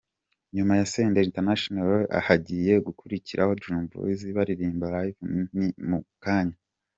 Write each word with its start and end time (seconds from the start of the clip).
Nyuma 0.55 0.73
ya 0.79 0.87
Senderi 0.91 1.27
International 1.29 1.97
hagiye 2.27 2.73
gukurikiraho 2.85 3.51
Dream 3.59 3.83
Boyz 3.91 4.21
baririmba 4.37 4.85
Live 4.95 5.19
ni 5.57 5.67
mu 5.89 5.99
kanya. 6.25 6.57